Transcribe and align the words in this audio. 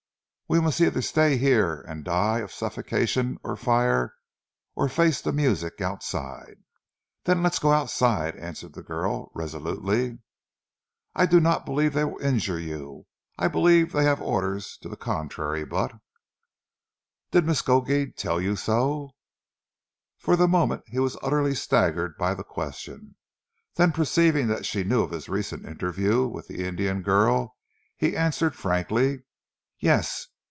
We 0.51 0.59
must 0.59 0.81
either 0.81 1.01
stay 1.01 1.37
here, 1.37 1.79
and 1.87 2.03
die 2.03 2.39
of 2.39 2.51
suffocation 2.51 3.37
or 3.41 3.55
fire, 3.55 4.15
or 4.75 4.89
face 4.89 5.21
the 5.21 5.31
music 5.31 5.79
outside." 5.79 6.57
"Then 7.23 7.41
let 7.41 7.53
us 7.53 7.59
go 7.59 7.71
outside," 7.71 8.35
answered 8.35 8.73
the 8.73 8.83
girl 8.83 9.31
resolutely. 9.33 10.19
"I 11.15 11.25
do 11.25 11.39
not 11.39 11.65
believe 11.65 11.93
they 11.93 12.03
will 12.03 12.19
injure 12.19 12.59
you. 12.59 13.05
I 13.37 13.47
believe 13.47 13.93
that 13.93 13.99
they 13.99 14.03
have 14.03 14.19
orders 14.21 14.77
to 14.81 14.89
the 14.89 14.97
contrary, 14.97 15.63
but" 15.63 15.93
"Did 17.31 17.45
Miskodeed 17.45 18.17
tell 18.17 18.41
you 18.41 18.57
so?" 18.57 19.11
For 20.17 20.35
the 20.35 20.49
moment 20.49 20.83
he 20.87 20.99
was 20.99 21.15
utterly 21.23 21.55
staggered 21.55 22.17
by 22.17 22.33
the 22.33 22.43
question, 22.43 23.15
then 23.75 23.93
perceiving 23.93 24.47
that 24.47 24.65
she 24.65 24.83
knew 24.83 25.01
of 25.01 25.11
his 25.11 25.29
recent 25.29 25.65
interview 25.65 26.27
with 26.27 26.49
the 26.49 26.67
Indian 26.67 27.03
girl, 27.03 27.55
he 27.97 28.17
answered 28.17 28.53
frankly: 28.53 29.23
"Yes! 29.79 30.27